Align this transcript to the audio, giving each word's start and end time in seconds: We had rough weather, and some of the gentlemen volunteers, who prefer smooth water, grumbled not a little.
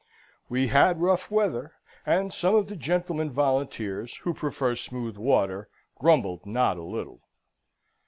We 0.49 0.69
had 0.69 0.99
rough 0.99 1.29
weather, 1.29 1.73
and 2.07 2.33
some 2.33 2.55
of 2.55 2.65
the 2.65 2.75
gentlemen 2.75 3.29
volunteers, 3.29 4.15
who 4.23 4.33
prefer 4.33 4.75
smooth 4.75 5.15
water, 5.15 5.69
grumbled 5.99 6.43
not 6.43 6.77
a 6.77 6.81
little. 6.81 7.21